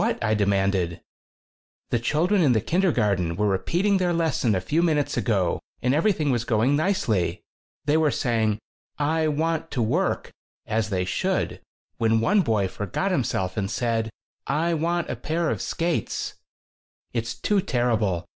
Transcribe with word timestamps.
I 0.23 0.33
demanded. 0.33 0.93
14 0.93 0.99
"The 1.91 1.99
children 1.99 2.41
in 2.41 2.53
the 2.53 2.59
kindergarten 2.61 3.35
were 3.35 3.45
repeating 3.49 3.97
their 3.97 4.13
lesson 4.13 4.55
a 4.55 4.59
few 4.59 4.81
minutes 4.81 5.15
ago 5.15 5.59
and 5.79 5.93
everything 5.93 6.31
was 6.31 6.43
going 6.43 6.75
nicely. 6.75 7.43
They 7.85 7.97
were 7.97 8.09
saying 8.09 8.57
'I 8.97 9.27
want 9.27 9.69
to 9.69 9.81
work' 9.83 10.31
as 10.65 10.89
they 10.89 11.05
should 11.05 11.61
when 11.97 12.19
one 12.19 12.41
boy 12.41 12.67
forgot 12.67 13.11
himself 13.11 13.57
and 13.57 13.69
said: 13.69 14.09
'I 14.47 14.73
want 14.73 15.07
a 15.11 15.15
pair 15.15 15.51
of 15.51 15.61
skates!' 15.61 16.33
It's 17.13 17.35
too 17.35 17.61
terrible! 17.61 18.25